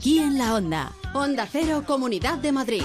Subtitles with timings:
[0.00, 0.92] aquí en la Onda.
[1.12, 2.84] Onda Cero, Comunidad de Madrid.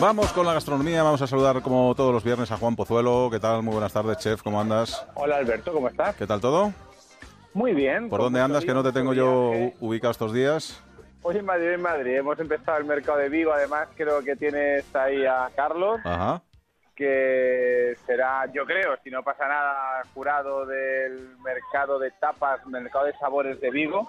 [0.00, 3.28] Vamos con la gastronomía, vamos a saludar como todos los viernes a Juan Pozuelo.
[3.30, 3.62] ¿Qué tal?
[3.62, 5.06] Muy buenas tardes, chef, ¿cómo andas?
[5.14, 6.16] Hola Alberto, ¿cómo estás?
[6.16, 6.72] ¿Qué tal todo?
[7.52, 8.08] Muy bien.
[8.08, 10.82] ¿Por dónde andas que no te tengo yo ubicado estos días?
[11.20, 12.16] Hoy en Madrid, en Madrid.
[12.16, 16.00] Hemos empezado el mercado de Vigo, además creo que tienes ahí a Carlos.
[16.02, 16.40] Ajá.
[16.96, 23.12] que será, yo creo, si no pasa nada, jurado del mercado de tapas, mercado de
[23.18, 24.08] sabores de Vigo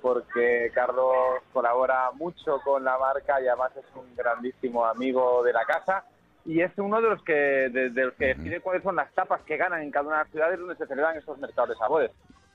[0.00, 5.64] porque Carlos colabora mucho con la marca y además es un grandísimo amigo de la
[5.64, 6.04] casa
[6.44, 9.42] y es uno de los que de, de los que decide cuáles son las tapas
[9.42, 12.10] que ganan en cada una de las ciudades donde se celebran estos mercados de sabores.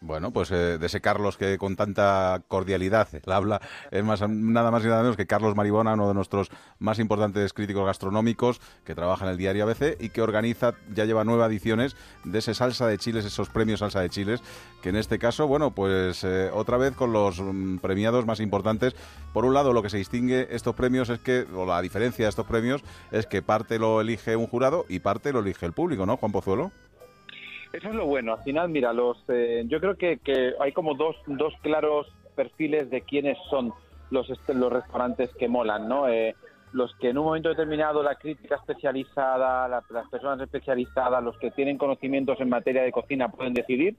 [0.06, 4.84] Bueno, pues eh, de ese Carlos que con tanta cordialidad habla, es más, nada más
[4.84, 9.24] y nada menos que Carlos Maribona, uno de nuestros más importantes críticos gastronómicos, que trabaja
[9.24, 11.96] en el diario ABC y que organiza, ya lleva nueve ediciones
[12.26, 14.42] de ese salsa de chiles, esos premios salsa de chiles,
[14.82, 18.98] que en este caso, bueno, pues eh, otra vez con los mm, premiados más importantes.
[19.32, 22.30] Por un lado, lo que se distingue estos premios es que, o la diferencia de
[22.30, 26.06] estos premios, es que parte lo elige un jurado y parte lo elige el público,
[26.06, 26.74] ¿no, Juan Pozuelo?
[27.74, 28.34] Eso es lo bueno.
[28.34, 32.92] Al final, mira, los, eh, yo creo que, que, hay como dos, dos claros perfiles
[32.92, 33.74] de quiénes son
[34.12, 36.08] los, los restaurantes que molan, ¿no?
[36.08, 36.36] Eh,
[36.72, 41.50] los que en un momento determinado la crítica especializada, la, las personas especializadas, los que
[41.50, 43.96] tienen conocimientos en materia de cocina pueden decidir.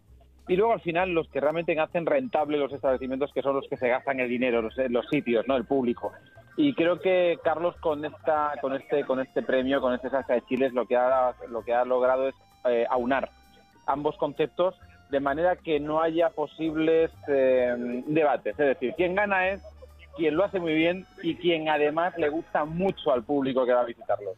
[0.47, 3.77] Y luego al final los que realmente hacen rentable los establecimientos, que son los que
[3.77, 5.57] se gastan el dinero, los, los sitios, ¿no?
[5.57, 6.13] El público.
[6.57, 10.43] Y creo que Carlos con esta, con este, con este premio, con este salsa de
[10.43, 12.35] chiles, lo que ha, lo que ha logrado es
[12.67, 13.31] eh, aunar
[13.87, 14.75] ambos conceptos
[15.11, 18.59] de manera que no haya posibles eh, debates.
[18.59, 19.61] Es decir, quien gana es
[20.17, 23.83] quien lo hace muy bien y quien además le gusta mucho al público que va
[23.83, 24.33] a visitarlo.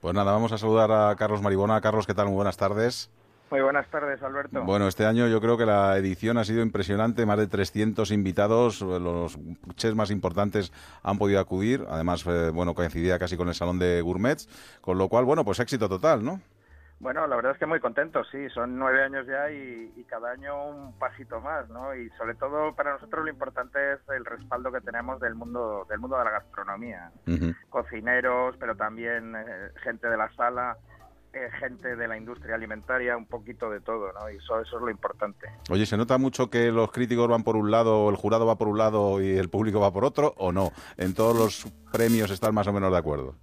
[0.00, 1.80] Pues nada, vamos a saludar a Carlos Maribona.
[1.80, 2.26] Carlos, ¿qué tal?
[2.26, 3.10] Muy buenas tardes.
[3.50, 4.62] Muy buenas tardes, Alberto.
[4.64, 8.80] Bueno, este año yo creo que la edición ha sido impresionante, más de 300 invitados,
[8.80, 9.38] los
[9.76, 10.72] chefs más importantes
[11.02, 14.48] han podido acudir, además, eh, bueno, coincidía casi con el Salón de Gourmets,
[14.80, 16.40] con lo cual, bueno, pues éxito total, ¿no?
[17.00, 20.30] Bueno, la verdad es que muy contento, sí, son nueve años ya y, y, cada
[20.30, 21.94] año un pasito más, ¿no?
[21.94, 25.98] Y sobre todo para nosotros lo importante es el respaldo que tenemos del mundo del
[25.98, 27.56] mundo de la gastronomía, uh -huh.
[27.68, 30.78] cocineros, pero también eh, gente de la sala,
[31.34, 34.30] eh, gente de la industria alimentaria, un poquito de todo, ¿no?
[34.30, 35.48] Y eso, eso es lo importante.
[35.68, 38.68] Oye, ¿se nota mucho que los críticos van por un lado, el jurado va por
[38.68, 40.70] un lado y el público va por otro, o no?
[40.96, 43.34] ¿En todos los premios están más o menos de acuerdo?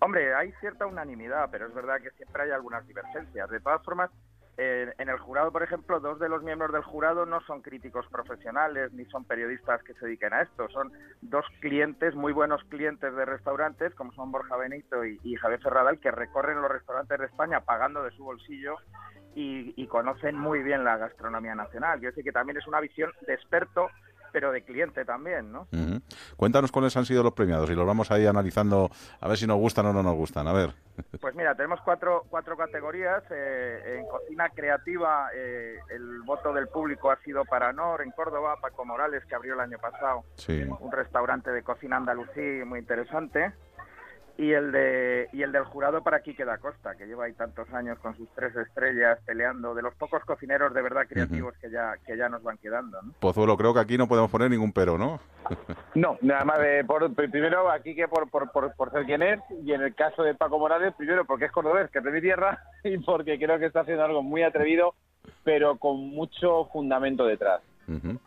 [0.00, 3.48] Hombre, hay cierta unanimidad, pero es verdad que siempre hay algunas divergencias.
[3.50, 4.10] De todas formas,
[4.56, 8.06] eh, en el jurado, por ejemplo, dos de los miembros del jurado no son críticos
[8.08, 10.68] profesionales ni son periodistas que se dediquen a esto.
[10.68, 10.92] Son
[11.22, 15.98] dos clientes, muy buenos clientes de restaurantes, como son Borja Benito y, y Javier Ferradal,
[16.00, 18.76] que recorren los restaurantes de España pagando de su bolsillo
[19.34, 22.00] y, y conocen muy bien la gastronomía nacional.
[22.00, 23.88] Yo decir que también es una visión de experto
[24.32, 25.62] pero de cliente también, ¿no?
[25.72, 26.02] Uh -huh.
[26.36, 29.46] Cuéntanos cuáles han sido los premiados y los vamos a ir analizando a ver si
[29.46, 30.46] nos gustan o no nos gustan.
[30.46, 30.70] A ver.
[31.20, 33.22] Pues mira, tenemos cuatro, cuatro categorías.
[33.30, 38.56] Eh, en cocina creativa, eh, el voto del público ha sido para Nor, en Córdoba,
[38.60, 40.62] Paco Morales, que abrió el año pasado sí.
[40.62, 43.52] un restaurante de cocina andalusí muy interesante
[44.40, 47.70] y el de y el del jurado para Quique da Costa, que lleva ahí tantos
[47.74, 51.60] años con sus tres estrellas peleando, de los pocos cocineros de verdad creativos uh -huh.
[51.60, 53.02] que ya que ya nos van quedando.
[53.02, 53.12] ¿no?
[53.20, 55.20] Pozuelo, creo que aquí no podemos poner ningún pero, ¿no?
[55.94, 59.40] no, nada más de por, primero aquí que por, por, por, por, ser quien es,
[59.62, 62.22] y en el caso de Paco Morales, primero porque es cordobés, que es de mi
[62.22, 64.94] tierra, y porque creo que está haciendo algo muy atrevido,
[65.44, 67.60] pero con mucho fundamento detrás.
[67.86, 68.18] Uh -huh.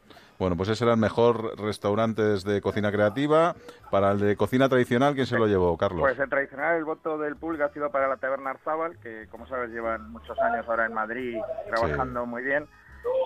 [0.43, 3.55] Bueno, pues ese era el mejor restaurantes de cocina creativa.
[3.89, 6.01] Para el de cocina tradicional, ¿quién se lo llevó, Carlos?
[6.01, 9.47] Pues el tradicional, el voto del público ha sido para la Taberna Arzábal, que como
[9.47, 11.37] sabes llevan muchos años ahora en Madrid
[11.67, 12.29] trabajando sí.
[12.29, 12.67] muy bien.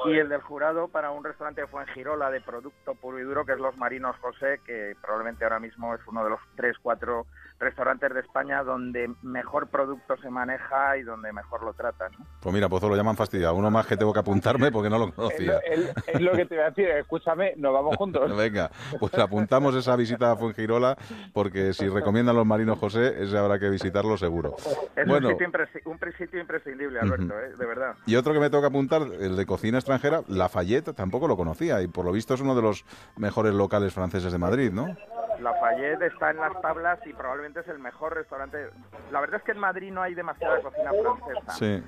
[0.05, 3.53] Y el del jurado para un restaurante de Fuengirola de producto puro y duro, que
[3.53, 7.25] es Los Marinos José, que probablemente ahora mismo es uno de los tres, cuatro
[7.59, 12.11] restaurantes de España donde mejor producto se maneja y donde mejor lo tratan.
[12.17, 12.25] ¿no?
[12.39, 13.55] Pues mira, Pozo, lo llaman fastidiado.
[13.55, 15.59] Uno más que tengo que apuntarme porque no lo conocía.
[15.59, 18.35] Es lo, que te voy a decir, escúchame, nos vamos juntos.
[18.35, 18.69] Venga,
[18.99, 20.97] pues apuntamos esa visita a Fuengirola
[21.33, 24.55] porque si recomiendan los Marinos José, ese habrá que visitarlo seguro.
[24.95, 25.51] Es bueno, un, sitio
[25.85, 27.53] un, sitio imprescindible, Alberto, uh -huh.
[27.53, 27.55] ¿eh?
[27.57, 27.95] de verdad.
[28.05, 31.87] Y otro que me toca apuntar, el de cocina extranjera, Lafayette, tampoco lo conocía y
[31.87, 32.85] por lo visto es uno de los
[33.17, 34.95] mejores locales franceses de Madrid, ¿no?
[35.39, 38.69] Lafayette está en las tablas y probablemente es el mejor restaurante.
[39.11, 41.51] La verdad es que en Madrid no hay demasiada cocina francesa.
[41.53, 41.83] Sí.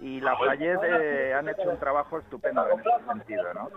[0.00, 3.70] Y Lafayette eh, han hecho un trabajo estupendo en ese sentido, ¿no?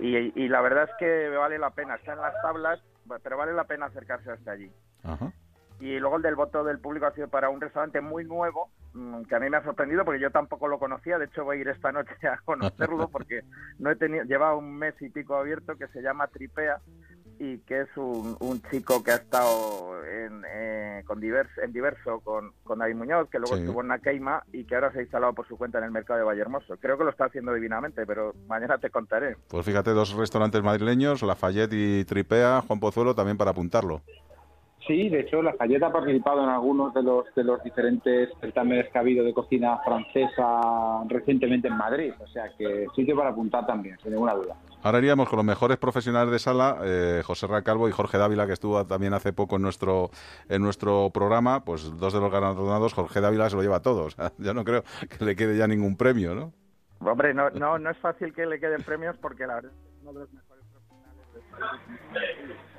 [0.00, 2.82] Y, y la verdad es que vale la pena, está en las tablas,
[3.22, 4.70] pero vale la pena acercarse hasta allí.
[5.02, 5.32] Ajá.
[5.82, 9.22] Y luego el del voto del público ha sido para un restaurante muy nuevo, mm,
[9.22, 11.18] que a mí me ha sorprendido porque yo tampoco lo conocía.
[11.18, 13.42] De hecho, voy a ir esta noche a conocerlo porque
[13.80, 16.80] no he tenido, lleva un mes y pico abierto que se llama Tripea
[17.38, 22.20] y que es un, un chico que ha estado en, eh, con diverso, en diverso
[22.20, 23.62] con, con David Muñoz, que luego Sí.
[23.62, 26.18] estuvo en Nakeima y que ahora se ha instalado por su cuenta en el mercado
[26.18, 26.76] de Vallehermoso.
[26.78, 29.36] Creo que lo está haciendo divinamente, pero mañana te contaré.
[29.48, 34.02] Pues fíjate, dos restaurantes madrileños, Lafayette y Tripea, Juan Pozuelo, también para apuntarlo.
[34.86, 38.88] Sí, de hecho, la Fayette ha participado en algunos de los de los diferentes certámenes
[38.90, 42.12] que ha habido de cocina francesa recientemente en Madrid.
[42.18, 44.56] O sea que sitio para apuntar también, sin ninguna duda.
[44.82, 48.54] Ahora iríamos con los mejores profesionales de sala, eh, José Racalvo y Jorge Dávila, que
[48.54, 50.10] estuvo también hace poco en nuestro
[50.48, 51.64] en nuestro programa.
[51.64, 54.02] Pues dos de los galardonados, Jorge Dávila se lo lleva todo.
[54.12, 56.52] O sea, yo no creo que le quede ya ningún premio, ¿no?
[57.00, 59.88] Hombre, no, no, no es fácil que le queden premios porque la verdad es que
[59.88, 62.71] es uno de los mejores profesionales de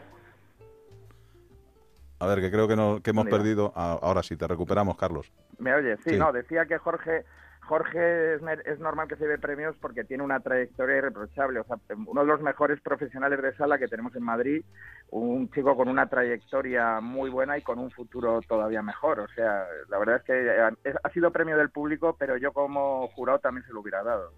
[2.24, 3.74] A ver, que creo que, no, que hemos perdido.
[3.76, 5.30] Ah, ahora sí, te recuperamos, Carlos.
[5.58, 6.00] ¿Me oyes?
[6.06, 6.18] Sí, Sí.
[6.18, 7.26] no, decía que Jorge
[7.68, 11.60] Jorge es, normal que se dé premios porque tiene una trayectoria irreprochable.
[11.60, 14.64] O sea, uno de los mejores profesionales de sala que tenemos en Madrid,
[15.12, 19.22] un chico con una trayectoria muy buena y con un futuro todavía mejor.
[19.22, 23.08] O sea, la verdad es que eh, ha sido premio del público, pero yo como
[23.10, 24.32] jurado también se lo hubiera dado.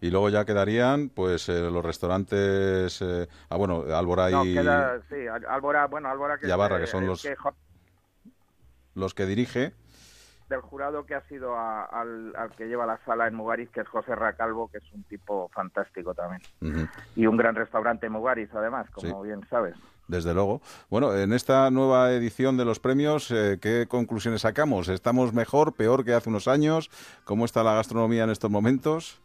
[0.00, 3.00] Y luego ya quedarían, pues, eh, los restaurantes.
[3.00, 6.86] eh, ah, bueno, Álvora No, y queda, sí, Álvora, bueno, Álvora que, Y Abarra, que
[6.86, 7.34] son los- que
[8.94, 9.72] los que dirige.
[10.48, 13.80] Del jurado que ha sido a- al, al que lleva la sala en Mugaris, que
[13.80, 16.42] es José Racalvo, que es un tipo fantástico también.
[17.16, 19.74] Y un gran restaurante en Mugaris, además, como bien sabes.
[20.06, 20.60] Desde luego.
[20.90, 24.88] Bueno, en esta nueva edición de los premios, eh, ¿qué conclusiones sacamos?
[24.88, 26.90] ¿Estamos mejor, peor que hace unos años?
[27.24, 29.22] ¿Cómo está la gastronomía en estos momentos?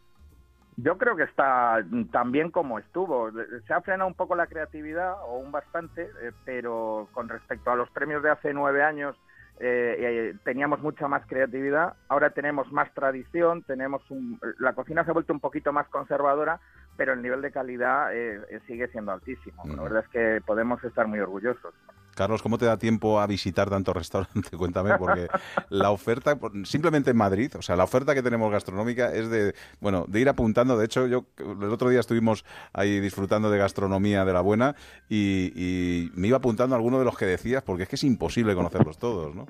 [0.76, 3.30] Yo creo que está tan bien como estuvo.
[3.66, 7.76] Se ha frenado un poco la creatividad, o un bastante, eh, pero con respecto a
[7.76, 9.14] los premios de hace nueve años,
[9.60, 11.94] eh, eh, teníamos mucha más creatividad.
[12.08, 16.58] Ahora tenemos más tradición, tenemos un- la cocina se ha vuelto un poquito más conservadora,
[16.96, 19.62] pero el nivel de calidad eh, eh, sigue siendo altísimo.
[19.76, 21.74] La verdad es que podemos estar muy orgullosos.
[22.20, 24.50] Carlos, ¿cómo te da tiempo a visitar tantos restaurantes?
[24.58, 25.26] Cuéntame, porque
[25.70, 30.04] la oferta, simplemente en Madrid, o sea, la oferta que tenemos gastronómica es de, bueno,
[30.06, 30.76] de ir apuntando.
[30.76, 32.44] De hecho, yo el otro día estuvimos
[32.74, 34.76] ahí disfrutando de gastronomía de la buena
[35.08, 38.54] y, me iba apuntando a alguno de los que decías, porque es que es imposible
[38.54, 39.46] conocerlos todos, ¿no?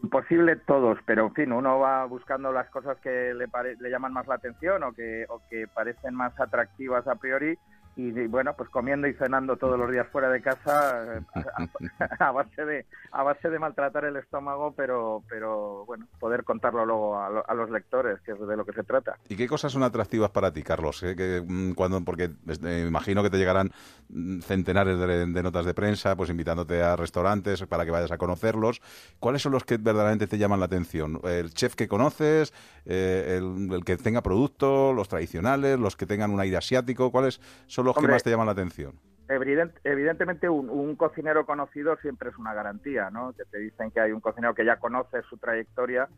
[0.00, 4.36] Imposible todos, pero en fin, uno va buscando las cosas que le, llaman más la
[4.36, 5.26] atención o que
[5.74, 7.58] parecen más atractivas a priori
[7.94, 11.20] y bueno, pues comiendo y cenando todos los días fuera de casa eh,
[12.18, 17.20] a, base de a base de maltratar el estómago, pero pero bueno, poder contarlo luego
[17.20, 19.18] a, lo- a los lectores, que es de lo que se trata.
[19.28, 21.02] ¿Y qué cosas son atractivas para ti, Carlos?
[21.02, 22.30] Eh, que, mm, cuando, porque
[22.64, 23.70] eh, imagino que te llegarán
[24.08, 28.16] mm, centenares de, de notas de prensa, pues invitándote a restaurantes para que vayas a
[28.18, 28.80] conocerlos.
[29.20, 31.20] ¿Cuáles son los que verdaderamente te llaman la atención?
[31.24, 32.54] ¿El chef que conoces?
[32.86, 34.92] El, el que tenga producto?
[34.92, 35.78] ¿Los tradicionales?
[35.78, 37.10] ¿Los que tengan un aire asiático?
[37.12, 38.92] ¿Cuáles son los que más te llaman la atención?
[39.28, 43.32] Evident- evidentemente un, un cocinero conocido siempre es una garantía, ¿no?
[43.32, 46.08] Que te dicen que hay un cocinero que ya conoce su trayectoria,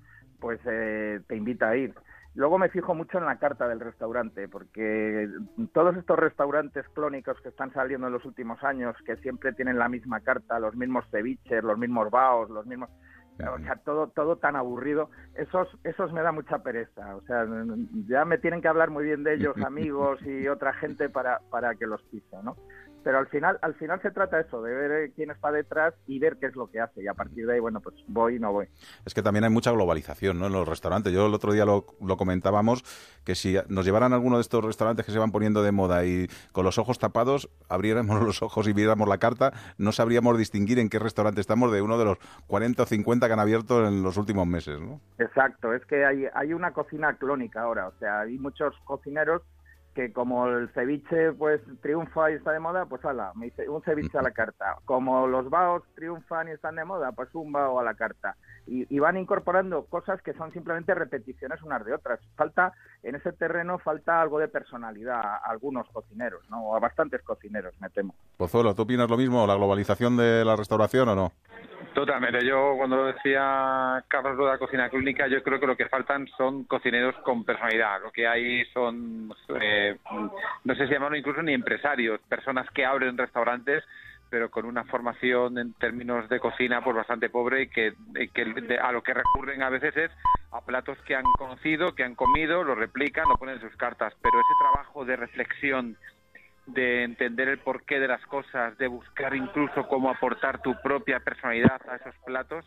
[0.40, 1.94] pues eh, te invita a ir.
[2.35, 5.28] Luego me fijo mucho en la carta del restaurante, porque
[5.73, 9.88] todos estos restaurantes clónicos que están saliendo en los últimos años, que siempre tienen la
[9.88, 12.90] misma carta, los mismos ceviches, los mismos baos, los mismos...
[13.38, 17.17] O sea, todo, todo tan aburrido, esos, esos me da mucha pereza.
[17.17, 17.45] O sea,
[18.07, 21.75] ya me tienen que hablar muy bien de ellos, amigos y otra gente para, para
[21.75, 22.57] que los pise, ¿no?
[23.05, 26.19] Pero al final, al final se trata eso, de ver eh, quién está detrás y
[26.19, 27.03] ver qué es lo que hace.
[27.03, 28.67] Y a partir de ahí, bueno, pues voy y no voy.
[29.05, 30.47] Es que también hay mucha globalización ¿no?
[30.47, 31.13] en los restaurantes.
[31.13, 32.83] Yo el otro día lo, lo comentábamos,
[33.25, 36.29] que si nos llevaran alguno de estos restaurantes que se van poniendo de moda y
[36.53, 40.89] con los ojos tapados, abriéramos los ojos y viéramos la carta, no sabríamos distinguir en
[40.89, 44.17] qué restaurante estamos de uno de los 40 o 50 que han abierto en los
[44.17, 44.81] últimos meses.
[44.81, 45.01] ¿no?
[45.19, 47.89] Exacto, es que hay, hay una cocina clónica ahora.
[47.89, 49.43] O sea, hay muchos cocineros
[49.95, 53.83] que como el ceviche pues triunfa y está de moda, pues ala, me dice un
[53.83, 54.77] ceviche a la carta.
[54.85, 58.37] Como los baos triunfan y están de moda, pues un bao a la carta.
[58.67, 62.19] Y, y van incorporando cosas que son simplemente repeticiones unas de otras.
[62.35, 62.73] Falta,
[63.03, 66.69] en ese terreno, falta algo de personalidad a algunos cocineros, ¿no?
[66.69, 68.15] O a bastantes cocineros, me temo.
[68.37, 69.47] Pozuelo, ¿tú opinas lo mismo?
[69.47, 71.33] ¿La globalización de la restauración o no?
[71.95, 72.45] Totalmente.
[72.45, 75.89] Yo, cuando lo decía Carlos lo de la cocina clínica, yo creo que lo que
[75.89, 78.03] faltan son cocineros con personalidad.
[78.03, 79.97] Lo que hay son, eh,
[80.65, 83.85] no sé si llamarlo incluso ni empresarios, personas que abren restaurantes,
[84.29, 87.95] pero con una formación en términos de cocina pues bastante pobre y que,
[88.83, 90.11] a lo que recurren a veces es
[90.51, 94.13] a platos que han conocido, que han comido, lo replican, lo ponen en sus cartas,
[94.21, 95.97] pero ese trabajo de reflexión,
[96.66, 101.80] de entender el porqué de las cosas, de buscar incluso cómo aportar tu propia personalidad
[101.88, 102.64] a esos platos,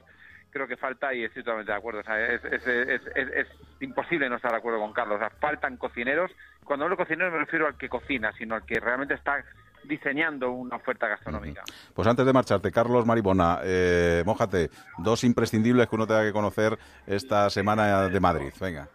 [0.51, 2.01] creo que falta y estoy totalmente de acuerdo.
[2.01, 3.47] es, es,
[3.79, 5.17] imposible no estar de acuerdo con Carlos.
[5.17, 6.31] O sea, faltan cocineros.
[6.63, 9.43] Cuando hablo de cocineros me refiero al que cocina, sino al que realmente está
[9.83, 11.63] diseñando una oferta gastronómica.
[11.93, 16.77] Pues antes de marcharte, Carlos Maribona, eh, mójate, dos imprescindibles que uno tenga que conocer
[17.05, 18.51] esta semana de Madrid.
[18.59, 18.89] Venga.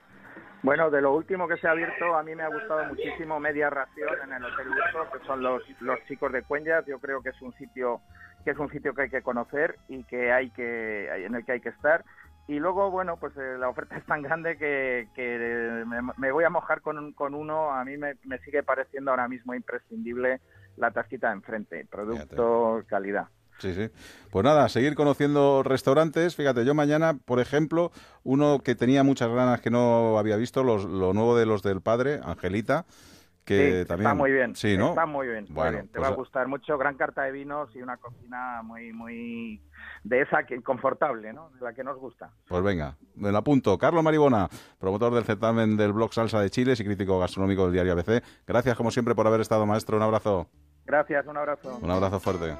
[0.62, 3.68] Bueno, de lo último que se ha abierto, a mí me ha gustado muchísimo Media
[3.68, 6.86] Ración en el Hotel Luso, que son los, los chicos de Cuenjas.
[6.86, 8.00] Yo creo que es un sitio
[8.44, 11.52] que es un sitio que hay que conocer y que hay que en el que
[11.52, 12.04] hay que estar
[12.48, 15.84] y luego, bueno, pues eh, la oferta es tan grande que, que
[16.16, 17.72] me, voy a mojar con, con uno.
[17.72, 20.40] A mí me, me, sigue pareciendo ahora mismo imprescindible
[20.76, 23.28] la tasquita de enfrente, producto calidad.
[23.62, 23.90] Sí, sí.
[24.32, 26.34] Pues nada, seguir conociendo restaurantes.
[26.34, 27.92] Fíjate, yo mañana, por ejemplo,
[28.24, 31.80] uno que tenía muchas ganas que no había visto, los, lo nuevo de los del
[31.80, 32.86] padre, Angelita,
[33.44, 34.08] que también...
[34.08, 34.88] Está muy bien, sí, ¿no?
[34.88, 37.98] está muy bien, Te pues va a gustar mucho, gran carta de vinos y una
[37.98, 39.62] cocina muy, muy
[40.02, 41.50] de esa que confortable, ¿no?
[41.50, 42.32] De la que nos gusta.
[42.48, 43.78] Pues venga, me lo apunto.
[43.78, 44.48] Carlos Maribona,
[44.80, 48.24] promotor del certamen del blog Salsa de Chile y crítico gastronómico del diario ABC.
[48.44, 49.98] Gracias como siempre por haber estado, maestro.
[49.98, 50.48] Un abrazo.
[50.84, 51.78] Gracias, un abrazo.
[51.80, 52.56] Un abrazo fuerte.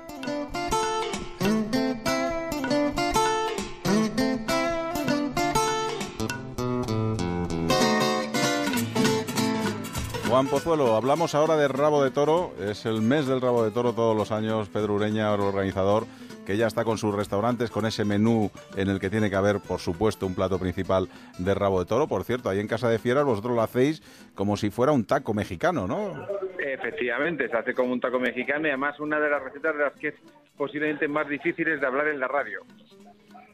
[10.33, 12.55] Juan Pozuelo, hablamos ahora de rabo de toro.
[12.59, 14.71] Es el mes del rabo de toro todos los años.
[14.71, 16.07] Pedro Ureña, el organizador,
[16.47, 19.61] que ya está con sus restaurantes, con ese menú en el que tiene que haber,
[19.61, 22.09] por supuesto, un plato principal de rabo de toro.
[22.09, 24.01] Por cierto, ahí en Casa de Fieras vosotros lo hacéis
[24.35, 26.27] como si fuera un taco mexicano, ¿no?
[26.59, 29.93] Efectivamente, se hace como un taco mexicano y además una de las recetas de las
[29.97, 30.15] que es
[30.57, 32.61] posiblemente más difíciles de hablar en la radio.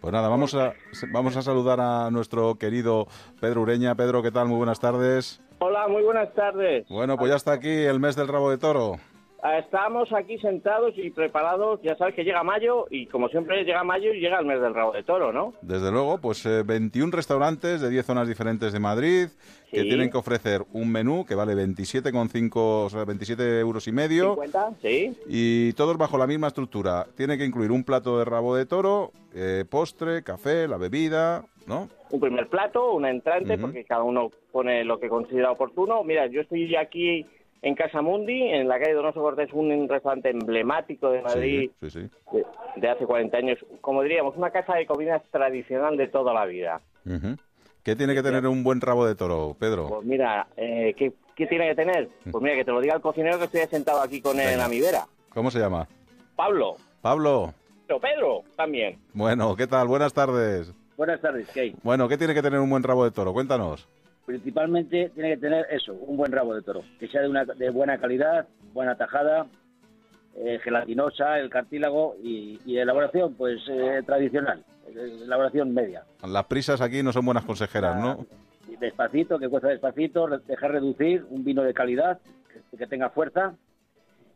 [0.00, 0.74] Pues nada, vamos a,
[1.10, 3.08] vamos a saludar a nuestro querido
[3.40, 3.96] Pedro Ureña.
[3.96, 4.46] Pedro, ¿qué tal?
[4.46, 5.42] Muy buenas tardes.
[5.60, 6.86] Hola, muy buenas tardes.
[6.88, 8.98] Bueno, pues ya está aquí el mes del rabo de toro.
[9.56, 14.12] Estamos aquí sentados y preparados, ya sabes que llega mayo y como siempre llega mayo
[14.12, 15.54] y llega el mes del rabo de toro, ¿no?
[15.62, 19.28] Desde luego, pues 21 eh, restaurantes de 10 zonas diferentes de Madrid
[19.70, 24.34] que tienen que ofrecer un menú que vale 27,5, o sea, 27 euros y medio.
[24.34, 25.16] 50, sí.
[25.26, 27.06] Y todos bajo la misma estructura.
[27.16, 31.88] Tiene que incluir un plato de rabo de toro, eh, postre, café, la bebida, ¿no?
[32.10, 36.02] Un primer plato, un entrante, porque cada uno pone lo que considera oportuno.
[36.02, 37.26] Mira, yo estoy aquí
[37.62, 41.70] en Casa Mundi, en la calle Donoso Cortés, un restaurante emblemático de Madrid
[42.76, 43.58] De, hace 40 años.
[43.80, 46.80] Como diríamos, una casa de comidas tradicional de toda la vida.
[47.82, 49.88] ¿Qué tiene que tener un buen rabo de toro, Pedro?
[49.88, 51.12] Pues mira, eh, ¿qué,
[51.46, 52.08] tiene que tener?
[52.30, 54.58] Pues mira, que te lo diga el cocinero que estoy sentado aquí con él en
[54.58, 55.06] la vera.
[55.30, 55.88] ¿Cómo se llama?
[56.36, 56.76] Pablo.
[57.00, 57.54] Pablo.
[57.86, 58.98] Pero Pedro, también.
[59.14, 59.88] Bueno, ¿qué tal?
[59.88, 60.74] Buenas tardes.
[60.96, 63.32] Buenas tardes, ¿qué Bueno, ¿qué tiene que tener un buen rabo de toro?
[63.32, 63.88] Cuéntanos
[64.28, 67.70] principalmente tiene que tener eso, un buen rabo de toro, que sea de, una, de
[67.70, 69.46] buena calidad, buena tajada,
[70.36, 74.62] eh, gelatinosa, el cartílago y, y elaboración pues eh, tradicional,
[74.94, 76.04] elaboración media.
[76.22, 78.26] Las prisas aquí no son buenas consejeras, ¿no?
[78.78, 82.20] Despacito, que cuesta despacito, dejar reducir, un vino de calidad,
[82.76, 83.54] que tenga fuerza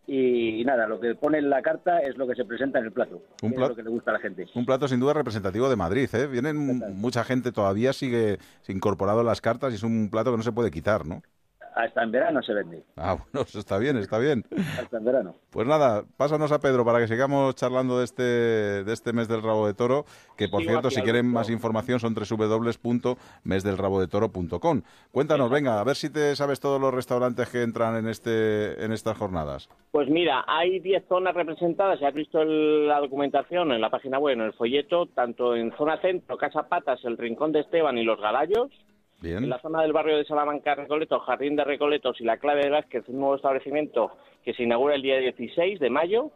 [0.07, 2.93] y, nada, lo que pone en la carta es lo que se presenta en el
[2.93, 3.23] plato.
[3.43, 4.47] Un plato que le gusta a la gente.
[4.55, 6.27] Un plato sin duda representativo de Madrid, ¿eh?
[6.27, 10.43] Vienen mucha gente todavía sigue incorporado en las cartas y es un plato que no
[10.43, 11.23] se puede quitar, ¿no?
[11.75, 12.83] Hasta en verano se vende.
[12.97, 14.45] Ah, bueno, está bien, está bien.
[14.79, 15.35] Hasta en verano.
[15.51, 19.43] Pues nada, pásanos a Pedro para que sigamos charlando de este, de este mes del
[19.43, 20.05] rabo de toro,
[20.37, 24.83] que por cierto, si quieren más información son www.mesdelrabodetoro.com.
[25.11, 28.93] Cuéntanos, venga, a ver si te sabes todos los restaurantes que entran en, este, en
[28.93, 29.69] estas jornadas.
[29.91, 34.35] Pues mira, hay 10 zonas representadas, ya has visto la documentación en la página web,
[34.35, 38.21] en el folleto, tanto en zona centro, Casa Patas, el Rincón de Esteban y Los
[38.21, 38.71] Galayos,
[39.25, 42.71] en la zona del barrio de Salamanca, Recoleto, Jardín de Recoletos y la Clave de
[42.71, 44.13] Vázquez, un nuevo establecimiento
[44.45, 46.31] que se inaugura el día 16 de mayo.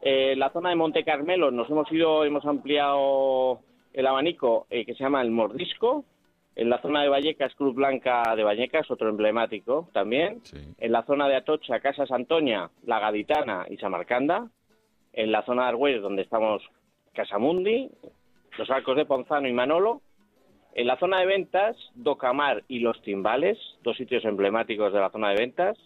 [0.00, 3.60] Eh, en la zona de Monte Carmelo nos hemos ido, hemos ampliado
[3.92, 6.04] el abanico eh, que se llama el Mordisco.
[6.54, 10.42] En la zona de Vallecas, Cruz Blanca de Vallecas, otro emblemático también.
[10.78, 14.50] En la zona de Atocha, Casa Santoña, La Gaditana y Samarcanda.
[15.14, 16.62] En la zona de Argüelles, donde estamos
[17.14, 17.90] Casamundi,
[18.58, 20.02] los Arcos de Ponzano y Manolo
[20.74, 25.30] en la zona de ventas, Docamar y Los Timbales, dos sitios emblemáticos de la zona
[25.30, 25.78] de ventas.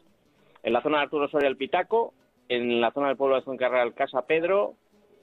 [0.63, 2.15] En la zona de Arturo Soria el Pitaco,
[2.49, 4.75] en la zona del pueblo de Zoncarral Casa Pedro,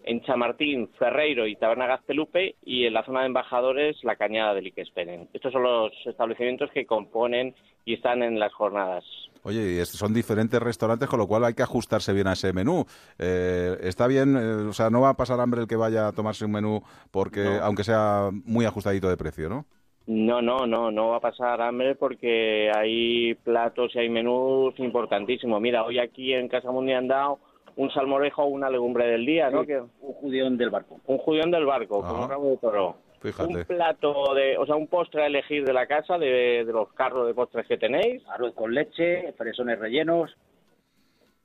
[0.03, 4.61] en Chamartín, Ferreiro y Taberna Gaztelupe y en la zona de embajadores La Cañada de
[4.61, 5.29] Liquespenen.
[5.33, 7.55] Estos son los establecimientos que componen
[7.85, 9.05] y están en las jornadas.
[9.43, 12.85] Oye, y son diferentes restaurantes, con lo cual hay que ajustarse bien a ese menú.
[13.19, 16.11] Eh, está bien, eh, o sea, no va a pasar hambre el que vaya a
[16.13, 16.81] tomarse un menú
[17.11, 19.65] porque, aunque sea muy ajustadito de precio, ¿no?
[20.05, 25.61] No, no, no, no va a pasar hambre porque hay platos y hay menús importantísimos.
[25.61, 27.39] Mira, hoy aquí en Casa Mundial han dado
[27.75, 29.65] un salmorejo o una legumbre del día, ¿no?
[29.65, 30.99] que, un judión del barco.
[31.05, 32.95] Un judión del barco, con un rabo de toro.
[33.23, 37.25] Un plato de, o sea, un postre a elegir de la casa, de, los carros
[37.25, 38.21] de postres que tenéis.
[38.27, 40.35] Arroz con leche, fresones rellenos.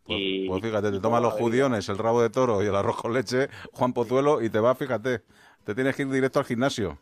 [0.04, 2.96] Pues, y, pues fíjate, te tomas los judiones, el rabo de toro y el arroz
[2.96, 5.20] con leche, Juan Pozuelo, y te va, fíjate,
[5.64, 6.98] te tienes que ir directo al gimnasio.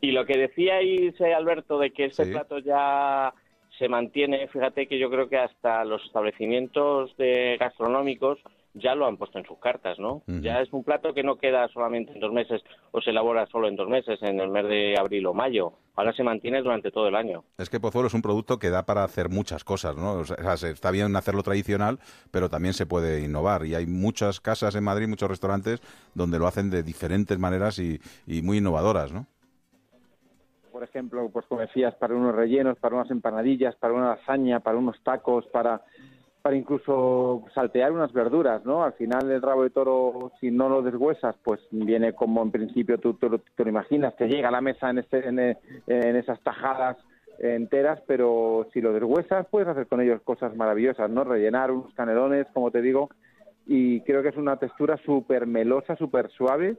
[0.00, 3.34] Y lo que decíais, Alberto, de que este plato ya
[3.78, 8.38] se mantiene, fíjate que yo creo que hasta los establecimientos de gastronómicos
[8.74, 10.22] ya lo han puesto en sus cartas, ¿no?
[10.26, 13.68] Ya es un plato que no queda solamente en dos meses o se elabora solo
[13.68, 15.74] en dos meses, en el mes de abril o mayo.
[15.94, 17.44] Ahora se mantiene durante todo el año.
[17.56, 20.14] Es que Pozuelo es un producto que da para hacer muchas cosas, ¿no?
[20.14, 22.00] O sea, está bien hacerlo tradicional,
[22.32, 23.64] pero también se puede innovar.
[23.64, 25.80] Y hay muchas casas en Madrid, muchos restaurantes,
[26.14, 29.26] donde lo hacen de diferentes maneras y, y muy innovadoras, ¿no?
[30.72, 34.76] por ejemplo, pues como decías, para unos rellenos, para unas empanadillas, para una lasaña, para
[34.76, 35.82] unos tacos, para,
[36.44, 38.84] para incluso saltear unas verduras, ¿no?
[38.84, 42.98] Al final el rabo de toro, si no lo deshuesas, pues viene como en principio
[42.98, 46.98] tú, tú, lo imaginas, te llega a la mesa en, este, en, en esas tajadas
[47.38, 51.24] enteras, pero si lo deshuesas puedes hacer con ellos cosas maravillosas, ¿no?
[51.24, 53.08] Rellenar unos canelones, como te digo,
[53.66, 56.76] y creo que es una textura súper melosa, súper suave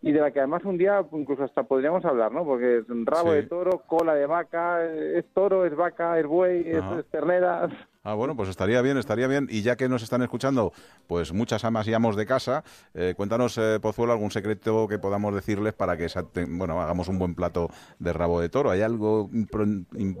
[0.00, 2.44] y de la que además un día incluso hasta podríamos hablar, ¿no?
[2.44, 6.68] Porque es un rabo de toro, cola de vaca, es toro, es vaca, es buey,
[6.68, 7.68] es, ternera.
[8.04, 9.48] Ah, bueno, pues estaría bien, estaría bien.
[9.50, 10.72] Y ya que nos están escuchando,
[11.08, 12.62] pues muchas amas y amos de casa,
[12.94, 16.06] eh, cuéntanos, eh, Pozuelo, algún secreto que podamos decirles para que
[16.48, 17.68] bueno, hagamos un buen plato
[17.98, 18.70] de rabo de toro.
[18.70, 19.28] ¿Hay algo,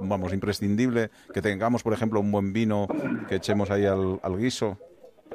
[0.00, 1.10] vamos, imprescindible?
[1.32, 2.88] Que tengamos, por ejemplo, un buen vino
[3.28, 4.76] que echemos ahí al guiso.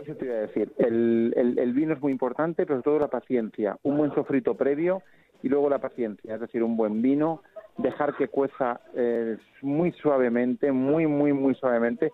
[0.02, 0.72] Eso te iba a decir.
[0.78, 3.78] El, el, vino es muy importante, pero sobre todo la paciencia.
[3.84, 5.02] Un buen sofrito previo
[5.42, 6.36] y luego la paciencia.
[6.36, 7.42] Es decir, un buen vino,
[7.78, 12.12] dejar que cueza eh, muy suavemente, muy, muy, muy suavemente.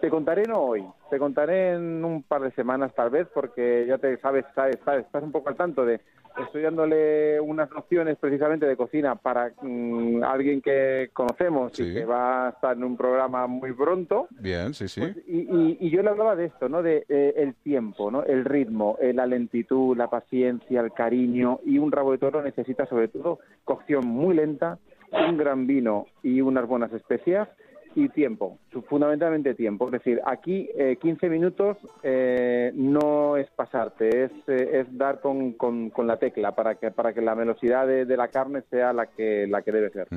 [0.00, 3.98] Te contaré no hoy, te contaré en un par de semanas tal vez, porque ya
[3.98, 6.00] te sabes, sabes, sabes estás un poco al tanto de
[6.38, 12.46] estoy dándole unas nociones precisamente de cocina para mm, alguien que conocemos y que va
[12.46, 14.28] a estar en un programa muy pronto.
[14.30, 15.00] Bien, sí, sí.
[15.00, 16.82] Pues, y, yo le hablaba de esto, ¿no?
[16.82, 18.22] De eh, el tiempo, ¿no?
[18.22, 22.86] El ritmo, eh, la lentitud, la paciencia, el cariño y un rabo de toro necesita
[22.86, 24.78] sobre todo cocción muy lenta,
[25.12, 27.48] un gran vino y unas buenas especias
[27.94, 29.86] y tiempo, fundamentalmente tiempo.
[29.86, 30.68] Es decir, aquí
[31.00, 36.52] 15 eh, minutos eh, no es pasarte, es, eh, es dar con, con, la tecla
[36.52, 39.90] para que para que la velocidad de, la carne sea la que la que debe
[39.90, 40.08] ser.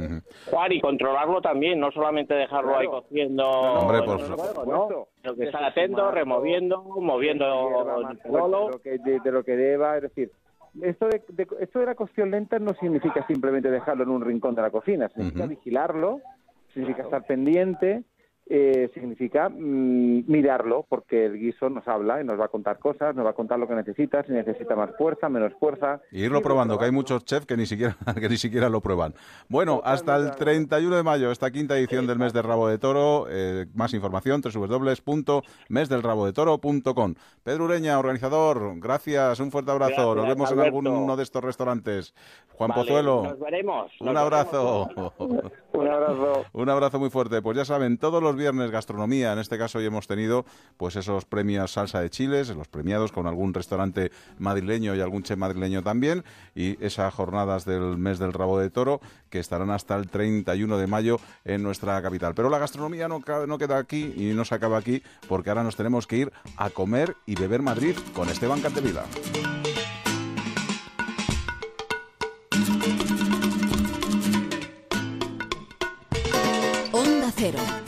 [0.50, 3.44] Juan, y controlarlo también, no solamente dejarlo ahí cociendo.
[3.44, 5.08] No, hombre, por supuesto.
[5.24, 10.32] Lo que estar atento, removiendo, moviendo de, lo que, de, lo que deba, es decir,
[10.82, 11.22] esto de,
[11.60, 15.08] esto de la cocción lenta no significa simplemente dejarlo en un rincón de la cocina,
[15.10, 16.20] significa vigilarlo
[16.74, 18.04] significa estar pendiente,
[18.46, 23.16] eh, significa mm, mirarlo, porque el guiso nos habla y nos va a contar cosas,
[23.16, 26.02] nos va a contar lo que necesita, si necesita más fuerza, menos fuerza.
[26.12, 29.14] Y irlo probando, que hay muchos chefs que ni siquiera que ni siquiera lo prueban.
[29.48, 33.28] Bueno, hasta el 31 de mayo, esta quinta edición del mes del rabo de toro.
[33.30, 37.14] Eh, más información, www.mesdelrabodetoro.com.
[37.44, 40.16] Pedro Ureña, organizador, gracias, un fuerte abrazo.
[40.16, 42.14] nos vemos en alguno de estos restaurantes.
[42.50, 43.24] Juan Pozuelo.
[43.24, 43.90] Nos veremos.
[44.02, 44.90] un abrazo.
[45.74, 46.46] un abrazo.
[46.54, 47.42] un abrazo muy fuerte.
[47.42, 49.34] Pues ya saben, todos los viernes gastronomía.
[49.34, 50.46] En este caso hoy hemos tenido
[50.78, 55.38] pues esos premios salsa de chiles, los premiados con algún restaurante madrileño y algún chef
[55.38, 56.24] madrileño también.
[56.56, 60.88] Y esas jornadas del mes del rabo de toro que estarán hasta el 31 de
[60.88, 62.34] mayo en nuestra capital.
[62.36, 65.76] Pero la gastronomía no, no queda aquí y no se acaba aquí porque ahora nos
[65.76, 69.04] tenemos que ir a comer y beber Madrid con Esteban Cantevila.
[77.44, 77.83] Cero.